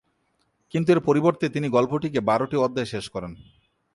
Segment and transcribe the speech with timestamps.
[0.73, 3.31] কিন্তু এর পরিবর্তে, তিনি গল্পটিকে বারোটি অধ্যায়ে শেষ করেন।